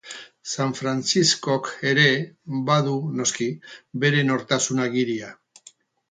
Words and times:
San 0.55 0.69
Frantziskok 0.77 1.67
ere 1.89 2.05
badu, 2.69 2.95
noski, 3.19 3.49
bere 4.05 4.23
nortasun 4.31 4.81
ageria. 4.87 5.29